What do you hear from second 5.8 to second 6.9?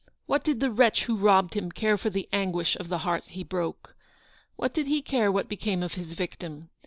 of his victim